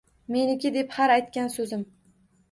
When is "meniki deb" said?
0.35-0.95